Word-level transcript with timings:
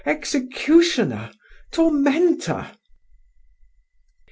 executioner, 0.03 1.31
tormentor. 1.71 2.71